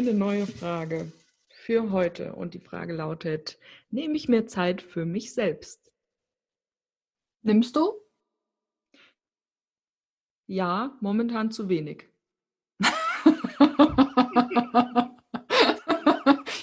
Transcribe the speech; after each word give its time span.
eine 0.00 0.14
neue 0.14 0.46
Frage 0.46 1.12
für 1.50 1.90
heute 1.90 2.34
und 2.34 2.54
die 2.54 2.58
Frage 2.58 2.94
lautet, 2.94 3.58
nehme 3.90 4.16
ich 4.16 4.30
mir 4.30 4.46
Zeit 4.46 4.80
für 4.80 5.04
mich 5.04 5.34
selbst? 5.34 5.92
Nimmst 7.42 7.76
du? 7.76 7.92
Ja, 10.46 10.96
momentan 11.02 11.50
zu 11.50 11.68
wenig. 11.68 12.08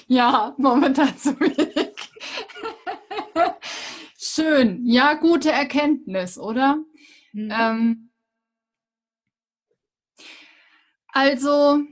ja, 0.07 0.55
momentan 0.57 1.15
zu 1.15 1.39
wenig. 1.39 1.95
Schön. 4.17 4.83
Ja, 4.83 5.13
gute 5.13 5.51
Erkenntnis, 5.51 6.39
oder? 6.39 6.83
Mhm. 7.33 7.53
Ähm, 7.55 8.09
also, 11.09 11.83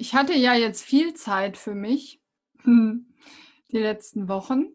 ich 0.00 0.14
hatte 0.14 0.32
ja 0.34 0.54
jetzt 0.54 0.82
viel 0.82 1.12
Zeit 1.12 1.58
für 1.58 1.74
mich 1.74 2.22
hm, 2.62 3.12
die 3.70 3.78
letzten 3.78 4.28
Wochen. 4.28 4.68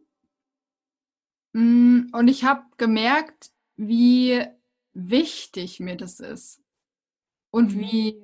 Hm, 1.54 2.12
und 2.14 2.28
ich 2.28 2.44
habe 2.44 2.64
gemerkt, 2.78 3.52
wie 3.76 4.46
wichtig 4.94 5.80
mir 5.80 5.98
das 5.98 6.20
ist 6.20 6.62
und 7.50 7.76
mhm. 7.76 7.80
wie, 7.80 8.24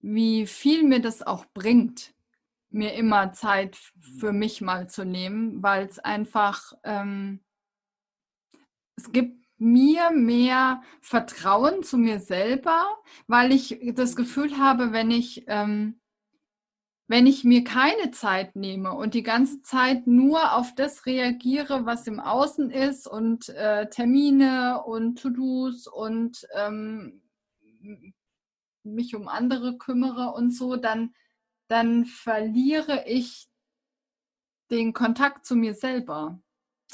wie 0.00 0.46
viel 0.48 0.82
mir 0.82 1.00
das 1.00 1.22
auch 1.22 1.46
bringt, 1.54 2.12
mir 2.68 2.94
immer 2.94 3.32
Zeit 3.32 3.76
für 4.18 4.32
mich 4.32 4.60
mal 4.60 4.90
zu 4.90 5.04
nehmen, 5.04 5.62
weil 5.62 5.86
es 5.86 6.00
einfach, 6.00 6.72
ähm, 6.82 7.44
es 8.96 9.12
gibt 9.12 9.46
mir 9.56 10.10
mehr 10.10 10.82
Vertrauen 11.00 11.84
zu 11.84 11.96
mir 11.96 12.18
selber, 12.18 12.84
weil 13.28 13.52
ich 13.52 13.78
das 13.94 14.16
Gefühl 14.16 14.58
habe, 14.58 14.90
wenn 14.92 15.12
ich 15.12 15.44
ähm, 15.46 16.00
wenn 17.06 17.26
ich 17.26 17.44
mir 17.44 17.64
keine 17.64 18.10
Zeit 18.12 18.56
nehme 18.56 18.92
und 18.92 19.14
die 19.14 19.22
ganze 19.22 19.60
Zeit 19.62 20.06
nur 20.06 20.54
auf 20.54 20.74
das 20.74 21.04
reagiere, 21.04 21.84
was 21.84 22.06
im 22.06 22.18
Außen 22.18 22.70
ist 22.70 23.06
und 23.06 23.50
äh, 23.50 23.88
Termine 23.90 24.82
und 24.84 25.20
To-Dos 25.20 25.86
und 25.86 26.46
ähm, 26.54 27.22
mich 28.84 29.14
um 29.14 29.28
andere 29.28 29.76
kümmere 29.76 30.32
und 30.32 30.50
so, 30.50 30.76
dann, 30.76 31.14
dann 31.68 32.06
verliere 32.06 33.04
ich 33.06 33.48
den 34.70 34.94
Kontakt 34.94 35.44
zu 35.44 35.56
mir 35.56 35.74
selber. 35.74 36.40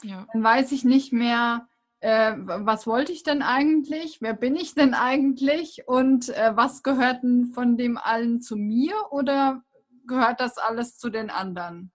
Ja. 0.02 0.26
Dann 0.32 0.42
weiß 0.42 0.72
ich 0.72 0.84
nicht 0.84 1.12
mehr, 1.12 1.68
äh, 2.00 2.34
was 2.36 2.86
wollte 2.86 3.12
ich 3.12 3.22
denn 3.22 3.42
eigentlich? 3.42 4.20
Wer 4.20 4.34
bin 4.34 4.56
ich 4.56 4.74
denn 4.74 4.94
eigentlich? 4.94 5.86
Und 5.86 6.30
äh, 6.30 6.56
was 6.56 6.82
gehört 6.82 7.22
denn 7.22 7.46
von 7.46 7.76
dem 7.76 7.96
allen 7.96 8.40
zu 8.40 8.56
mir? 8.56 8.94
Oder 9.10 9.62
gehört 10.10 10.40
das 10.40 10.58
alles 10.58 10.98
zu 10.98 11.08
den 11.08 11.30
anderen. 11.30 11.92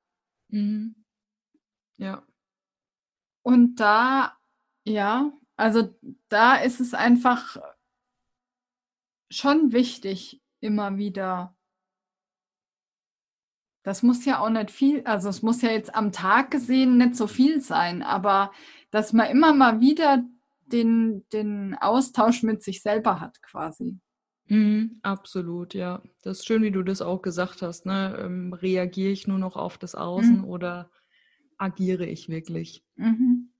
Mhm. 0.48 1.06
Ja. 1.98 2.26
Und 3.44 3.76
da, 3.76 4.36
ja, 4.86 5.32
also 5.56 5.96
da 6.30 6.56
ist 6.56 6.80
es 6.80 6.94
einfach 6.96 7.58
schon 9.30 9.72
wichtig, 9.72 10.42
immer 10.62 10.98
wieder. 10.98 11.56
Das 13.84 14.02
muss 14.02 14.26
ja 14.26 14.40
auch 14.40 14.50
nicht 14.50 14.72
viel, 14.72 15.04
also 15.06 15.30
es 15.30 15.44
muss 15.44 15.62
ja 15.62 15.70
jetzt 15.70 15.94
am 15.94 16.12
Tag 16.12 16.50
gesehen 16.50 16.98
nicht 16.98 17.16
so 17.16 17.28
viel 17.28 17.62
sein, 17.62 18.02
aber 18.02 18.52
dass 18.90 19.14
man 19.14 19.30
immer 19.30 19.54
mal 19.54 19.80
wieder 19.80 20.24
den, 20.62 21.28
den 21.30 21.76
Austausch 21.76 22.42
mit 22.42 22.64
sich 22.64 22.82
selber 22.82 23.20
hat 23.20 23.42
quasi. 23.44 24.00
Mhm, 24.48 25.00
absolut, 25.02 25.74
ja. 25.74 26.04
Das 26.22 26.40
ist 26.40 26.46
schön, 26.46 26.62
wie 26.62 26.72
du 26.72 26.84
das 26.84 27.02
auch 27.02 27.22
gesagt 27.22 27.62
hast. 27.62 27.86
Ne? 27.86 28.18
Ähm, 28.20 28.54
reagiere 28.54 29.12
ich 29.12 29.28
nur 29.28 29.40
noch 29.40 29.56
auf 29.56 29.78
das 29.78 29.96
Außen 29.96 30.40
mhm. 30.40 30.46
oder 30.46 30.92
agiere 31.58 32.06
ich 32.06 32.30
wirklich? 32.30 32.84
Mhm. 32.96 33.52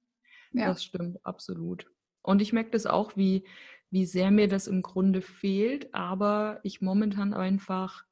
Ja. 0.54 0.68
Das 0.68 0.84
stimmt, 0.84 1.26
absolut. 1.26 1.88
Und 2.22 2.42
ich 2.42 2.54
merke 2.54 2.72
das 2.72 2.86
auch, 2.86 3.18
wie, 3.18 3.46
wie 3.90 4.06
sehr 4.06 4.32
mir 4.32 4.48
das 4.48 4.68
im 4.68 4.82
Grunde 4.82 5.22
fehlt, 5.22 5.94
aber 5.94 6.60
ich 6.64 6.82
momentan 6.82 7.34
einfach 7.34 8.06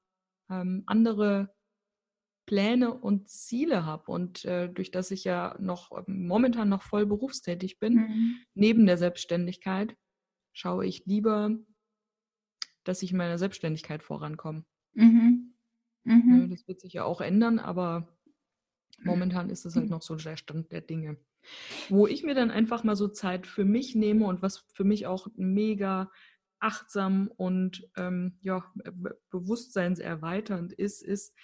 ähm, 0.50 0.84
andere 0.86 1.54
Pläne 2.46 2.94
und 2.94 3.30
Ziele 3.30 3.86
habe. 3.86 4.12
Und 4.12 4.46
äh, 4.46 4.68
durch 4.68 4.92
das 4.92 5.12
ich 5.12 5.24
ja 5.24 5.56
noch 5.60 5.92
ähm, 5.92 6.28
momentan 6.28 6.70
noch 6.70 6.84
voll 6.84 7.06
berufstätig 7.06 7.80
bin, 7.80 7.94
mhm. 7.96 8.36
neben 8.54 8.86
der 8.86 8.98
Selbstständigkeit, 8.98 9.96
schaue 10.52 10.86
ich 10.86 11.06
lieber 11.06 11.52
dass 12.84 13.02
ich 13.02 13.12
in 13.12 13.18
meiner 13.18 13.38
Selbstständigkeit 13.38 14.04
vorankomme. 14.04 14.66
Mhm. 14.94 15.54
Mhm. 16.04 16.50
das 16.50 16.68
wird 16.68 16.82
sich 16.82 16.94
ja 16.94 17.06
auch 17.06 17.22
ändern, 17.22 17.60
aber 17.60 18.18
momentan 19.04 19.50
ist 19.50 19.66
es 19.66 19.76
halt 19.76 19.90
noch 19.90 20.02
so 20.02 20.16
der 20.16 20.38
Stand 20.38 20.72
der 20.72 20.82
Dinge. 20.82 21.18
Wo 21.90 22.08
ich 22.08 22.24
mir 22.24 22.36
dann 22.36 22.52
einfach 22.52 22.84
mal 22.84 22.96
so 22.96 23.08
Zeit 23.08 23.48
für 23.48 23.66
mich 23.66 23.96
nehme 23.96 24.26
und 24.26 24.42
was 24.42 24.66
für 24.74 24.84
mich 24.84 25.08
auch 25.08 25.28
mega 25.36 26.12
achtsam 26.60 27.30
und 27.36 27.90
ähm, 27.98 28.38
ja, 28.42 28.64
bewusstseinserweiternd 29.30 30.72
ist, 30.74 31.02
ist 31.04 31.36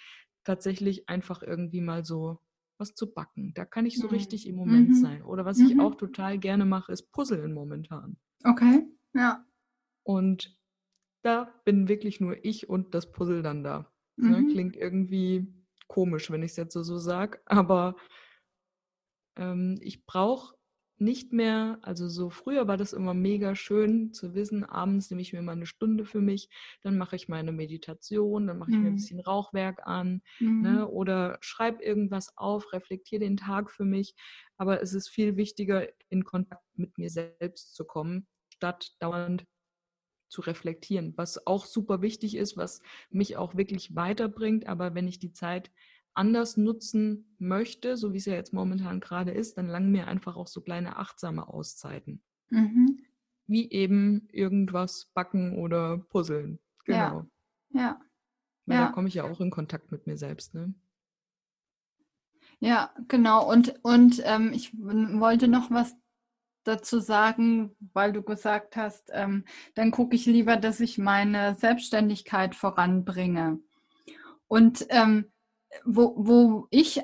tatsächlich 0.44 1.08
einfach 1.08 1.42
irgendwie 1.42 1.82
mal 1.82 2.04
so 2.04 2.40
was 2.78 2.94
zu 2.94 3.12
backen. 3.12 3.52
Da 3.54 3.66
kann 3.66 3.84
ich 3.84 3.98
so 3.98 4.06
mhm. 4.06 4.14
richtig 4.14 4.48
im 4.48 4.56
Moment 4.56 4.88
mhm. 4.88 4.94
sein. 4.94 5.22
Oder 5.22 5.44
was 5.44 5.58
ich 5.58 5.74
mhm. 5.74 5.80
auch 5.80 5.96
total 5.96 6.38
gerne 6.38 6.64
mache, 6.64 6.92
ist 6.92 7.12
Puzzeln 7.12 7.52
momentan. 7.52 8.16
Okay, 8.42 8.88
ja. 9.12 9.44
Und 10.02 10.58
da 11.22 11.52
bin 11.64 11.88
wirklich 11.88 12.20
nur 12.20 12.44
ich 12.44 12.68
und 12.68 12.94
das 12.94 13.12
Puzzle 13.12 13.42
dann 13.42 13.62
da. 13.62 13.90
Ne? 14.16 14.38
Mhm. 14.38 14.48
Klingt 14.48 14.76
irgendwie 14.76 15.46
komisch, 15.88 16.30
wenn 16.30 16.42
ich 16.42 16.52
es 16.52 16.56
jetzt 16.56 16.72
so, 16.72 16.82
so 16.82 16.98
sage, 16.98 17.40
aber 17.46 17.96
ähm, 19.36 19.78
ich 19.80 20.06
brauche 20.06 20.54
nicht 21.00 21.32
mehr, 21.32 21.78
also 21.80 22.08
so 22.08 22.28
früher 22.28 22.68
war 22.68 22.76
das 22.76 22.92
immer 22.92 23.14
mega 23.14 23.56
schön 23.56 24.12
zu 24.12 24.34
wissen, 24.34 24.64
abends 24.64 25.10
nehme 25.10 25.22
ich 25.22 25.32
mir 25.32 25.40
mal 25.40 25.52
eine 25.52 25.64
Stunde 25.64 26.04
für 26.04 26.20
mich, 26.20 26.50
dann 26.82 26.98
mache 26.98 27.16
ich 27.16 27.26
meine 27.26 27.52
Meditation, 27.52 28.46
dann 28.46 28.58
mache 28.58 28.70
ich 28.70 28.76
mhm. 28.76 28.82
mir 28.82 28.88
ein 28.88 28.92
mhm. 28.92 28.96
bisschen 28.96 29.20
Rauchwerk 29.20 29.86
an 29.86 30.20
ne, 30.38 30.48
mhm. 30.48 30.62
ne, 30.62 30.88
oder 30.88 31.38
schreibe 31.40 31.82
irgendwas 31.82 32.36
auf, 32.36 32.72
reflektiere 32.74 33.20
den 33.20 33.38
Tag 33.38 33.70
für 33.70 33.86
mich. 33.86 34.14
Aber 34.58 34.82
es 34.82 34.92
ist 34.92 35.08
viel 35.08 35.36
wichtiger, 35.36 35.88
in 36.10 36.24
Kontakt 36.24 36.66
mit 36.76 36.98
mir 36.98 37.08
selbst 37.08 37.74
zu 37.74 37.86
kommen, 37.86 38.26
statt 38.50 38.92
dauernd 38.98 39.46
zu 40.30 40.40
reflektieren, 40.40 41.12
was 41.16 41.46
auch 41.46 41.66
super 41.66 42.00
wichtig 42.00 42.36
ist, 42.36 42.56
was 42.56 42.80
mich 43.10 43.36
auch 43.36 43.56
wirklich 43.56 43.94
weiterbringt. 43.94 44.66
Aber 44.66 44.94
wenn 44.94 45.08
ich 45.08 45.18
die 45.18 45.32
Zeit 45.32 45.70
anders 46.14 46.56
nutzen 46.56 47.34
möchte, 47.38 47.96
so 47.96 48.12
wie 48.12 48.18
es 48.18 48.26
ja 48.26 48.34
jetzt 48.34 48.52
momentan 48.52 49.00
gerade 49.00 49.32
ist, 49.32 49.58
dann 49.58 49.66
langen 49.66 49.92
mir 49.92 50.06
einfach 50.06 50.36
auch 50.36 50.46
so 50.46 50.60
kleine 50.60 50.96
achtsame 50.96 51.48
Auszeiten. 51.48 52.22
Mhm. 52.48 53.00
Wie 53.46 53.70
eben 53.70 54.28
irgendwas 54.32 55.10
backen 55.14 55.58
oder 55.58 55.98
puzzeln. 55.98 56.60
Genau. 56.84 57.26
Ja. 57.72 57.80
ja. 57.80 58.00
Weil 58.66 58.76
ja. 58.76 58.86
da 58.86 58.92
komme 58.92 59.08
ich 59.08 59.14
ja 59.14 59.24
auch 59.24 59.40
in 59.40 59.50
Kontakt 59.50 59.90
mit 59.90 60.06
mir 60.06 60.16
selbst. 60.16 60.54
Ne? 60.54 60.74
Ja, 62.60 62.94
genau. 63.08 63.50
Und, 63.50 63.74
und 63.82 64.22
ähm, 64.24 64.52
ich 64.52 64.72
wollte 64.78 65.48
noch 65.48 65.70
was 65.70 65.96
dazu 66.70 67.00
sagen, 67.00 67.76
weil 67.92 68.12
du 68.12 68.22
gesagt 68.22 68.76
hast, 68.76 69.10
ähm, 69.12 69.44
dann 69.74 69.90
gucke 69.90 70.14
ich 70.16 70.26
lieber, 70.26 70.56
dass 70.56 70.80
ich 70.80 70.98
meine 70.98 71.54
Selbstständigkeit 71.54 72.54
voranbringe. 72.54 73.58
Und 74.48 74.86
ähm, 74.88 75.26
wo, 75.84 76.14
wo 76.16 76.66
ich 76.70 77.02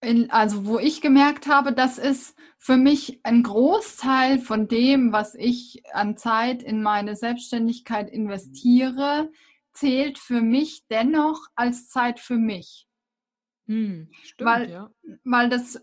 in, 0.00 0.30
also 0.30 0.66
wo 0.66 0.78
ich 0.78 1.00
gemerkt 1.00 1.46
habe, 1.46 1.72
das 1.72 1.98
ist 1.98 2.36
für 2.58 2.76
mich 2.76 3.20
ein 3.24 3.42
Großteil 3.42 4.38
von 4.38 4.68
dem, 4.68 5.12
was 5.12 5.34
ich 5.34 5.82
an 5.92 6.16
Zeit 6.16 6.62
in 6.62 6.82
meine 6.82 7.16
Selbstständigkeit 7.16 8.10
investiere, 8.10 9.30
zählt 9.72 10.18
für 10.18 10.40
mich 10.40 10.86
dennoch 10.88 11.40
als 11.54 11.88
Zeit 11.88 12.20
für 12.20 12.36
mich. 12.36 12.86
Hm, 13.66 14.08
stimmt, 14.22 14.48
weil, 14.48 14.70
ja. 14.70 14.90
weil 15.24 15.48
das, 15.48 15.82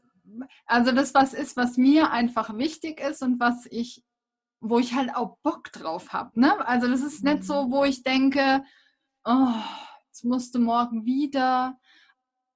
also 0.65 0.91
das 0.91 1.13
was 1.13 1.33
ist, 1.33 1.57
was 1.57 1.77
mir 1.77 2.11
einfach 2.11 2.57
wichtig 2.57 2.99
ist 2.99 3.21
und 3.21 3.39
was 3.39 3.67
ich, 3.69 4.03
wo 4.59 4.79
ich 4.79 4.93
halt 4.93 5.15
auch 5.15 5.37
Bock 5.43 5.71
drauf 5.71 6.13
habe. 6.13 6.39
Ne? 6.39 6.65
Also 6.67 6.87
das 6.87 7.01
ist 7.01 7.23
nicht 7.23 7.43
so, 7.43 7.65
mhm. 7.67 7.71
wo 7.71 7.83
ich 7.83 8.03
denke, 8.03 8.63
oh, 9.25 9.53
jetzt 10.07 10.23
musst 10.23 10.55
du 10.55 10.59
morgen 10.59 11.05
wieder 11.05 11.77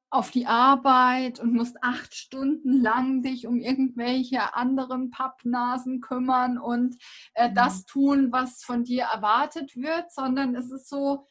auf 0.09 0.31
die 0.31 0.47
Arbeit 0.47 1.39
und 1.39 1.53
musst 1.53 1.83
acht 1.83 2.15
Stunden 2.15 2.81
lang 2.81 3.23
dich 3.23 3.45
um 3.45 3.59
irgendwelche 3.59 4.55
anderen 4.55 5.09
Pappnasen 5.09 5.99
kümmern 5.99 6.57
und 6.57 6.95
äh, 7.33 7.49
mhm. 7.49 7.55
das 7.55 7.85
tun, 7.85 8.31
was 8.31 8.63
von 8.63 8.83
dir 8.83 9.03
erwartet 9.03 9.75
wird, 9.75 10.11
sondern 10.11 10.55
es 10.55 10.71
ist 10.71 10.87
so 10.87 11.25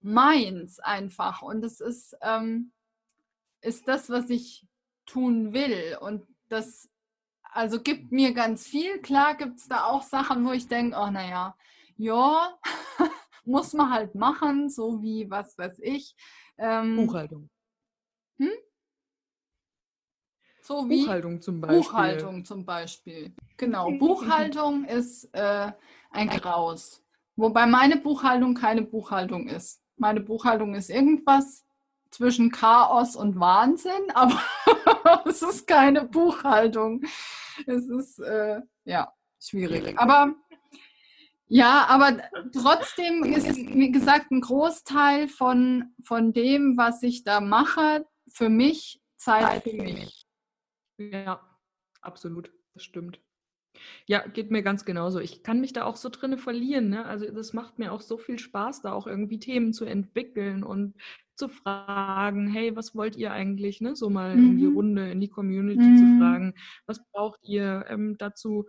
meins 0.00 0.80
einfach 0.80 1.42
und 1.42 1.64
es 1.64 1.80
ist, 1.80 2.16
ähm, 2.22 2.72
ist 3.60 3.88
das, 3.88 4.10
was 4.10 4.30
ich 4.30 4.67
tun 5.08 5.52
will 5.52 5.96
und 6.00 6.26
das 6.48 6.88
also 7.50 7.80
gibt 7.80 8.12
mir 8.12 8.34
ganz 8.34 8.66
viel. 8.66 8.98
Klar 9.00 9.36
gibt 9.36 9.58
es 9.58 9.68
da 9.68 9.84
auch 9.84 10.02
Sachen, 10.02 10.46
wo 10.46 10.52
ich 10.52 10.68
denke, 10.68 10.96
oh 10.96 11.10
naja, 11.10 11.56
ja, 11.96 12.56
muss 13.44 13.72
man 13.72 13.90
halt 13.90 14.14
machen, 14.14 14.68
so 14.68 15.02
wie 15.02 15.30
was 15.30 15.56
weiß 15.58 15.80
ich. 15.82 16.14
Ähm, 16.58 16.96
Buchhaltung. 16.96 17.50
Hm? 18.38 18.50
So 20.62 20.88
wie 20.88 21.02
Buchhaltung 21.02 21.40
zum 21.40 21.60
Beispiel. 21.60 21.78
Buchhaltung 21.78 22.44
zum 22.44 22.66
Beispiel. 22.66 23.34
Genau, 23.56 23.90
Buchhaltung 23.92 24.84
ist 24.84 25.24
äh, 25.32 25.72
ein 26.10 26.28
Graus. 26.28 27.02
Wobei 27.36 27.66
meine 27.66 27.96
Buchhaltung 27.96 28.54
keine 28.54 28.82
Buchhaltung 28.82 29.48
ist. 29.48 29.82
Meine 29.96 30.20
Buchhaltung 30.20 30.74
ist 30.74 30.90
irgendwas 30.90 31.64
zwischen 32.10 32.50
Chaos 32.50 33.16
und 33.16 33.40
Wahnsinn, 33.40 33.92
aber 34.14 34.40
es 35.26 35.42
ist 35.42 35.66
keine 35.66 36.04
Buchhaltung. 36.06 37.02
Es 37.66 37.88
ist 37.88 38.18
äh, 38.20 38.60
ja 38.84 39.12
schwierig. 39.40 39.98
Aber 39.98 40.34
ja, 41.50 41.86
aber 41.88 42.18
trotzdem 42.52 43.24
ist, 43.24 43.56
wie 43.56 43.90
gesagt, 43.90 44.30
ein 44.30 44.42
Großteil 44.42 45.28
von, 45.28 45.94
von 46.04 46.34
dem, 46.34 46.76
was 46.76 47.02
ich 47.02 47.24
da 47.24 47.40
mache, 47.40 48.06
für 48.30 48.50
mich 48.50 49.00
Zeit 49.16 49.62
für 49.62 49.72
mich. 49.72 50.26
Ja, 50.98 51.40
absolut, 52.02 52.52
das 52.74 52.84
stimmt. 52.84 53.20
Ja, 54.06 54.26
geht 54.26 54.50
mir 54.50 54.62
ganz 54.62 54.84
genauso. 54.84 55.20
Ich 55.20 55.42
kann 55.42 55.60
mich 55.60 55.72
da 55.72 55.84
auch 55.84 55.96
so 55.96 56.08
drinne 56.08 56.36
verlieren. 56.36 56.90
Ne? 56.90 57.04
Also 57.04 57.30
das 57.30 57.52
macht 57.52 57.78
mir 57.78 57.92
auch 57.92 58.00
so 58.00 58.18
viel 58.18 58.38
Spaß, 58.38 58.82
da 58.82 58.92
auch 58.92 59.06
irgendwie 59.06 59.38
Themen 59.38 59.72
zu 59.72 59.84
entwickeln 59.84 60.64
und 60.64 60.94
zu 61.38 61.48
fragen, 61.48 62.48
hey, 62.48 62.74
was 62.76 62.94
wollt 62.94 63.16
ihr 63.16 63.32
eigentlich? 63.32 63.80
Ne? 63.80 63.96
So 63.96 64.10
mal 64.10 64.36
mhm. 64.36 64.50
in 64.50 64.58
die 64.58 64.66
mhm. 64.66 64.76
Runde, 64.76 65.10
in 65.10 65.20
die 65.20 65.28
Community 65.28 65.82
mhm. 65.82 65.96
zu 65.96 66.18
fragen, 66.18 66.54
was 66.86 67.00
braucht 67.12 67.40
ihr 67.42 67.84
ähm, 67.88 68.16
dazu, 68.18 68.66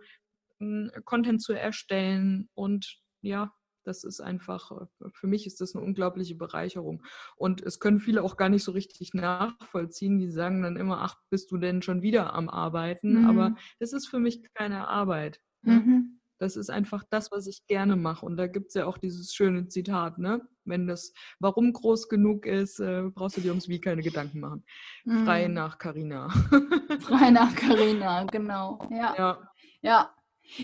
ähm, 0.60 0.90
Content 1.04 1.42
zu 1.42 1.52
erstellen 1.52 2.48
und 2.54 3.00
ja, 3.22 3.52
das 3.84 4.04
ist 4.04 4.20
einfach, 4.20 4.70
äh, 4.70 5.08
für 5.12 5.26
mich 5.26 5.46
ist 5.46 5.60
das 5.60 5.74
eine 5.74 5.84
unglaubliche 5.84 6.34
Bereicherung. 6.34 7.02
Und 7.36 7.62
es 7.62 7.80
können 7.80 7.98
viele 7.98 8.22
auch 8.22 8.36
gar 8.36 8.48
nicht 8.48 8.64
so 8.64 8.72
richtig 8.72 9.14
nachvollziehen. 9.14 10.18
Die 10.18 10.30
sagen 10.30 10.62
dann 10.62 10.76
immer, 10.76 11.00
ach, 11.02 11.16
bist 11.30 11.50
du 11.50 11.56
denn 11.56 11.82
schon 11.82 12.02
wieder 12.02 12.34
am 12.34 12.48
Arbeiten? 12.48 13.22
Mhm. 13.22 13.28
Aber 13.28 13.56
das 13.78 13.92
ist 13.92 14.06
für 14.08 14.18
mich 14.18 14.42
keine 14.54 14.88
Arbeit. 14.88 15.40
Ne? 15.62 15.74
Mhm. 15.74 16.19
Das 16.40 16.56
ist 16.56 16.70
einfach 16.70 17.04
das, 17.10 17.30
was 17.30 17.46
ich 17.46 17.66
gerne 17.66 17.96
mache. 17.96 18.24
Und 18.24 18.36
da 18.36 18.46
gibt 18.46 18.68
es 18.68 18.74
ja 18.74 18.86
auch 18.86 18.98
dieses 18.98 19.32
schöne 19.34 19.68
Zitat, 19.68 20.18
ne? 20.18 20.40
Wenn 20.64 20.86
das 20.86 21.12
Warum 21.38 21.72
groß 21.72 22.08
genug 22.08 22.46
ist, 22.46 22.80
äh, 22.80 23.02
brauchst 23.14 23.36
du 23.36 23.40
dir 23.40 23.50
ums 23.50 23.68
Wie 23.68 23.80
keine 23.80 24.02
Gedanken 24.02 24.40
machen. 24.40 24.64
Mhm. 25.04 25.24
Frei 25.24 25.48
nach 25.48 25.78
Carina. 25.78 26.28
Frei 27.00 27.30
nach 27.30 27.54
Carina, 27.54 28.24
genau. 28.24 28.78
Ja. 28.90 29.14
ja. 29.16 29.50
Ja. 29.82 30.14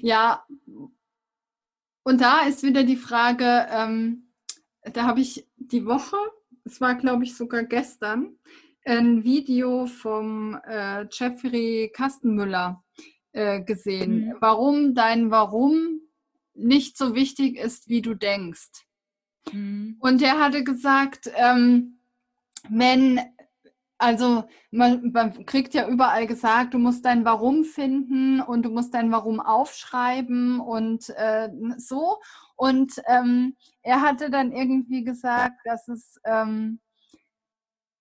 Ja, 0.03 0.45
und 2.07 2.21
da 2.21 2.43
ist 2.43 2.63
wieder 2.63 2.85
die 2.85 2.97
Frage, 2.97 3.67
ähm, 3.69 4.31
da 4.93 5.07
habe 5.07 5.21
ich 5.21 5.45
die 5.57 5.87
Woche, 5.87 6.17
es 6.65 6.81
war 6.81 6.95
glaube 6.95 7.25
ich 7.25 7.37
sogar 7.37 7.65
gestern, 7.65 8.39
ein 8.85 9.25
Video 9.25 9.87
vom 9.87 10.57
äh, 10.69 11.05
Jeffrey 11.11 11.91
Kastenmüller 11.93 12.85
äh, 13.37 13.61
gesehen, 13.61 14.29
mhm. 14.29 14.37
warum 14.41 14.95
dein 14.95 15.31
Warum 15.31 16.01
nicht 16.55 16.97
so 16.97 17.15
wichtig 17.15 17.59
ist, 17.59 17.89
wie 17.89 18.01
du 18.01 18.15
denkst. 18.15 18.87
Mhm. 19.53 19.97
Und 20.01 20.23
der 20.23 20.41
hatte 20.41 20.65
gesagt, 20.65 21.31
ähm, 21.37 21.99
wenn 22.71 23.21
also 23.99 24.45
man, 24.71 25.11
man, 25.13 25.47
kriegt 25.47 25.75
ja 25.75 25.89
überall 25.89 26.27
gesagt, 26.27 26.75
du 26.75 26.79
musst 26.79 27.05
dein 27.05 27.25
Warum 27.25 27.65
finden 27.65 28.41
und 28.41 28.63
du 28.63 28.71
musst 28.71 28.93
dein 28.95 29.11
Warum 29.11 29.41
aufschreiben 29.41 30.61
und 30.61 31.11
äh, 31.11 31.51
so. 31.77 32.19
Und 32.57 33.03
ähm, 33.07 33.57
er 33.83 34.01
hatte 34.01 34.31
dann 34.31 34.53
irgendwie 34.53 35.05
gesagt, 35.05 35.61
dass 35.65 35.89
es 35.89 36.21
ähm, 36.25 36.81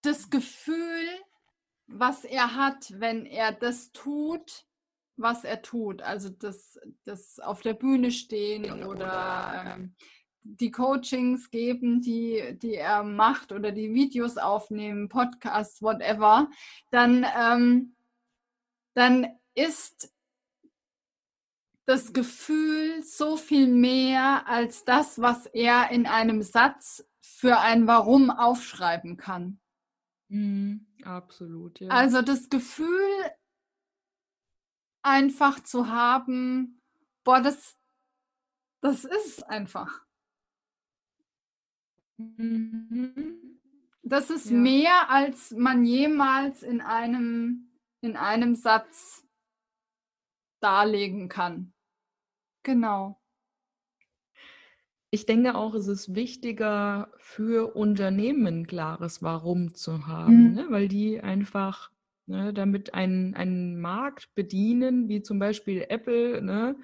das 0.01 0.29
Gefühl, 0.29 1.05
was 1.87 2.23
er 2.23 2.55
hat, 2.55 2.93
wenn 2.99 3.25
er 3.25 3.51
das 3.51 3.91
tut, 3.91 4.65
was 5.17 5.43
er 5.43 5.61
tut, 5.61 6.01
also 6.01 6.29
das, 6.29 6.79
das 7.03 7.39
auf 7.39 7.61
der 7.61 7.73
Bühne 7.73 8.11
stehen 8.11 8.83
oder 8.83 9.75
ähm, 9.77 9.95
die 10.43 10.71
Coachings 10.71 11.49
geben, 11.49 12.01
die, 12.01 12.57
die 12.61 12.75
er 12.75 13.03
macht 13.03 13.51
oder 13.51 13.71
die 13.71 13.93
Videos 13.93 14.37
aufnehmen, 14.37 15.09
Podcasts, 15.09 15.81
whatever, 15.81 16.49
dann, 16.91 17.25
ähm, 17.37 17.95
dann 18.93 19.27
ist 19.55 20.11
das 21.85 22.13
Gefühl 22.13 23.03
so 23.03 23.37
viel 23.37 23.67
mehr 23.67 24.47
als 24.47 24.85
das, 24.85 25.21
was 25.21 25.45
er 25.47 25.91
in 25.91 26.05
einem 26.07 26.41
Satz 26.41 27.07
für 27.21 27.59
ein 27.59 27.87
Warum 27.87 28.29
aufschreiben 28.29 29.17
kann. 29.17 29.59
Mhm, 30.29 30.87
absolut. 31.03 31.79
Ja. 31.79 31.89
Also 31.89 32.21
das 32.21 32.49
Gefühl 32.49 33.07
einfach 35.05 35.61
zu 35.61 35.87
haben, 35.87 36.81
boah, 37.23 37.41
das, 37.41 37.77
das 38.81 39.05
ist 39.05 39.43
einfach. 39.47 40.01
Mhm. 42.17 43.59
Das 44.01 44.29
ist 44.29 44.49
ja. 44.49 44.57
mehr, 44.57 45.09
als 45.09 45.51
man 45.51 45.85
jemals 45.85 46.63
in 46.63 46.81
einem, 46.81 47.71
in 48.01 48.15
einem 48.15 48.55
Satz 48.55 49.23
darlegen 50.59 51.29
kann. 51.29 51.73
Genau. 52.63 53.21
Ich 55.11 55.25
denke 55.25 55.55
auch, 55.55 55.75
es 55.75 55.87
ist 55.87 56.15
wichtiger 56.15 57.11
für 57.17 57.75
Unternehmen 57.75 58.61
ein 58.61 58.67
klares 58.67 59.21
Warum 59.21 59.73
zu 59.75 60.07
haben, 60.07 60.49
mhm. 60.49 60.53
ne? 60.53 60.65
weil 60.69 60.87
die 60.87 61.21
einfach 61.21 61.91
ne, 62.27 62.53
damit 62.53 62.93
einen, 62.93 63.33
einen 63.35 63.79
Markt 63.79 64.33
bedienen, 64.35 65.09
wie 65.09 65.21
zum 65.21 65.39
Beispiel 65.39 65.85
Apple, 65.89 66.41
ne? 66.41 66.75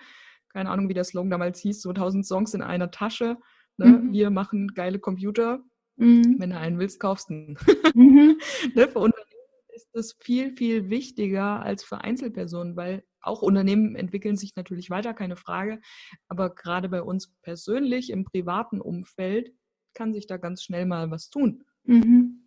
keine 0.49 0.69
Ahnung, 0.69 0.89
wie 0.89 0.93
der 0.93 1.03
Slogan 1.03 1.29
damals 1.29 1.59
hieß, 1.59 1.81
so 1.81 1.89
1000 1.89 2.25
Songs 2.25 2.53
in 2.53 2.61
einer 2.61 2.91
Tasche. 2.91 3.37
Ne? 3.77 3.87
Mhm. 3.87 4.11
Wir 4.11 4.29
machen 4.29 4.69
geile 4.69 4.99
Computer. 4.99 5.63
Mhm. 5.95 6.35
Wenn 6.39 6.49
du 6.51 6.57
einen 6.57 6.79
willst, 6.79 6.99
kaufst 6.99 7.29
du 7.29 7.33
ihn. 7.33 7.57
Mhm. 7.93 8.37
ne? 8.75 8.87
Für 8.87 8.99
Unternehmen 8.99 9.25
ist 9.73 9.89
das 9.93 10.15
viel, 10.19 10.55
viel 10.55 10.89
wichtiger 10.89 11.61
als 11.61 11.83
für 11.83 12.01
Einzelpersonen, 12.01 12.75
weil 12.75 13.03
auch 13.21 13.41
Unternehmen 13.41 13.95
entwickeln 13.95 14.35
sich 14.35 14.55
natürlich 14.55 14.89
weiter, 14.89 15.13
keine 15.13 15.35
Frage. 15.35 15.79
Aber 16.27 16.53
gerade 16.53 16.89
bei 16.89 17.01
uns 17.01 17.33
persönlich 17.43 18.09
im 18.09 18.25
privaten 18.25 18.81
Umfeld 18.81 19.53
kann 19.93 20.13
sich 20.13 20.27
da 20.27 20.37
ganz 20.37 20.63
schnell 20.63 20.85
mal 20.85 21.11
was 21.11 21.29
tun. 21.29 21.63
Mhm. 21.83 22.40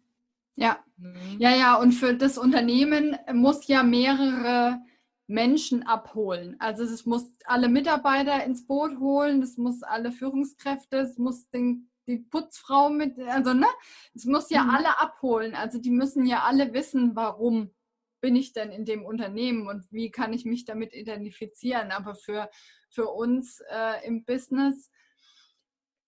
Ja. 0.57 0.85
Mhm. 0.97 1.39
Ja, 1.39 1.51
ja, 1.51 1.75
und 1.77 1.93
für 1.93 2.15
das 2.15 2.39
Unternehmen 2.39 3.17
muss 3.33 3.67
ja 3.67 3.83
mehrere 3.83 4.81
Menschen 5.27 5.83
abholen. 5.85 6.57
Also 6.59 6.85
es 6.85 7.07
muss 7.07 7.25
alle 7.45 7.69
Mitarbeiter 7.69 8.45
ins 8.45 8.67
Boot 8.67 8.99
holen, 8.99 9.43
es 9.43 9.57
muss 9.57 9.83
alle 9.83 10.13
Führungskräfte, 10.13 10.99
es 10.99 11.19
muss 11.19 11.49
den, 11.51 11.91
die 12.07 12.19
Putzfrau 12.19 12.91
mit, 12.91 13.19
also 13.19 13.55
ne, 13.55 13.67
es 14.15 14.27
muss 14.27 14.51
ja 14.51 14.65
mhm. 14.65 14.71
alle 14.71 15.01
abholen. 15.01 15.55
Also 15.55 15.79
die 15.79 15.91
müssen 15.91 16.27
ja 16.27 16.43
alle 16.45 16.73
wissen, 16.75 17.17
warum 17.17 17.71
bin 18.21 18.37
ich 18.37 18.53
denn 18.53 18.71
in 18.71 18.85
dem 18.85 19.05
Unternehmen 19.05 19.67
und 19.67 19.91
wie 19.91 20.11
kann 20.11 20.33
ich 20.33 20.45
mich 20.45 20.65
damit 20.65 20.95
identifizieren. 20.95 21.91
Aber 21.91 22.15
für, 22.15 22.51
für 22.91 23.09
uns 23.09 23.61
äh, 23.71 24.07
im 24.07 24.25
Business 24.25 24.91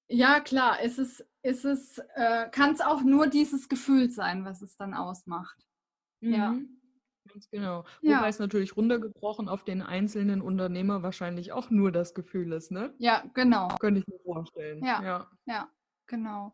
Ja, 0.08 0.40
klar, 0.40 0.80
ist 0.82 0.98
es, 0.98 1.24
ist 1.42 1.64
es, 1.64 1.98
äh, 2.14 2.48
kann 2.50 2.72
es 2.72 2.80
auch 2.80 3.02
nur 3.02 3.26
dieses 3.26 3.68
Gefühl 3.68 4.10
sein, 4.10 4.44
was 4.44 4.62
es 4.62 4.76
dann 4.76 4.94
ausmacht. 4.94 5.66
Mhm. 6.20 6.32
Ja. 6.32 6.54
Ganz 7.32 7.50
genau. 7.50 7.84
Ja. 8.02 8.18
Wobei 8.18 8.28
es 8.28 8.38
natürlich 8.38 8.76
runtergebrochen 8.76 9.48
auf 9.48 9.64
den 9.64 9.82
einzelnen 9.82 10.40
Unternehmer 10.40 11.02
wahrscheinlich 11.02 11.52
auch 11.52 11.70
nur 11.70 11.90
das 11.90 12.14
Gefühl 12.14 12.52
ist, 12.52 12.70
ne? 12.70 12.94
Ja, 12.98 13.24
genau. 13.34 13.68
Könnte 13.80 14.00
ich 14.00 14.06
mir 14.06 14.20
vorstellen. 14.20 14.84
Ja, 14.84 15.02
ja, 15.02 15.30
ja 15.46 15.68
genau. 16.06 16.52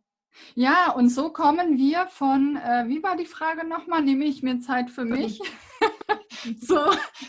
Ja, 0.54 0.92
und 0.92 1.10
so 1.10 1.30
kommen 1.30 1.76
wir 1.76 2.06
von, 2.06 2.56
äh, 2.56 2.88
wie 2.88 3.02
war 3.02 3.16
die 3.16 3.26
Frage 3.26 3.66
nochmal? 3.66 4.02
Nehme 4.02 4.24
ich 4.24 4.42
mir 4.42 4.60
Zeit 4.60 4.90
für 4.90 5.04
mich? 5.04 5.40
so, 6.60 6.78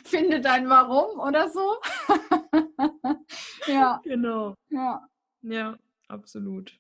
finde 0.06 0.40
dein 0.40 0.70
Warum 0.70 1.20
oder 1.20 1.50
so? 1.50 1.76
ja. 3.68 4.00
Genau. 4.06 4.56
Ja. 4.70 5.06
Ja, 5.42 5.76
absolut. 6.08 6.80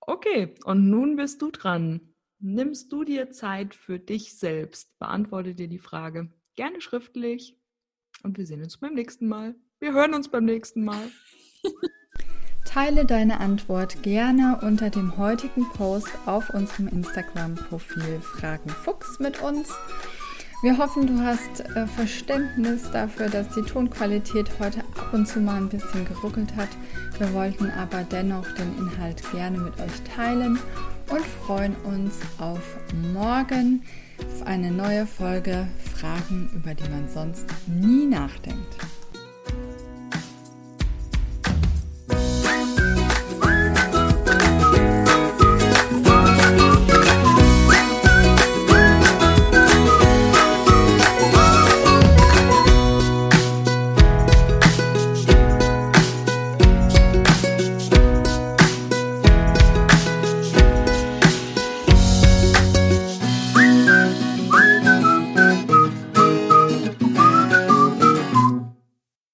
Okay, 0.00 0.54
und 0.64 0.90
nun 0.90 1.16
bist 1.16 1.40
du 1.42 1.50
dran. 1.50 2.14
Nimmst 2.38 2.92
du 2.92 3.04
dir 3.04 3.30
Zeit 3.30 3.74
für 3.74 3.98
dich 3.98 4.38
selbst? 4.38 4.98
Beantworte 4.98 5.54
dir 5.54 5.68
die 5.68 5.78
Frage 5.78 6.30
gerne 6.56 6.80
schriftlich 6.80 7.58
und 8.22 8.38
wir 8.38 8.46
sehen 8.46 8.62
uns 8.62 8.78
beim 8.78 8.94
nächsten 8.94 9.28
Mal. 9.28 9.54
Wir 9.80 9.92
hören 9.92 10.14
uns 10.14 10.28
beim 10.28 10.44
nächsten 10.44 10.84
Mal. 10.84 11.10
Teile 12.64 13.04
deine 13.04 13.40
Antwort 13.40 14.02
gerne 14.02 14.60
unter 14.62 14.90
dem 14.90 15.16
heutigen 15.16 15.68
Post 15.70 16.10
auf 16.26 16.50
unserem 16.50 16.88
Instagram-Profil 16.88 18.20
Fragen 18.20 18.70
Fuchs 18.70 19.18
mit 19.20 19.42
uns. 19.42 19.72
Wir 20.64 20.78
hoffen, 20.78 21.06
du 21.06 21.22
hast 21.22 21.60
äh, 21.76 21.86
Verständnis 21.86 22.90
dafür, 22.90 23.28
dass 23.28 23.50
die 23.50 23.60
Tonqualität 23.60 24.48
heute 24.58 24.80
ab 24.80 25.12
und 25.12 25.28
zu 25.28 25.38
mal 25.40 25.56
ein 25.56 25.68
bisschen 25.68 26.06
geruckelt 26.06 26.56
hat. 26.56 26.70
Wir 27.18 27.34
wollten 27.34 27.70
aber 27.70 28.02
dennoch 28.02 28.46
den 28.54 28.74
Inhalt 28.78 29.22
gerne 29.30 29.58
mit 29.58 29.78
euch 29.78 30.00
teilen 30.16 30.58
und 31.10 31.20
freuen 31.44 31.76
uns 31.84 32.14
auf 32.38 32.62
morgen 33.12 33.82
auf 34.18 34.46
eine 34.46 34.70
neue 34.70 35.06
Folge 35.06 35.66
Fragen, 35.96 36.48
über 36.54 36.72
die 36.72 36.88
man 36.88 37.10
sonst 37.10 37.44
nie 37.66 38.06
nachdenkt. 38.06 38.78